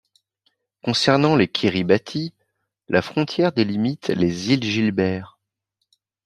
[0.81, 2.33] Concernant les Kiribati,
[2.87, 5.37] la frontière délimite les Îles Gilbert.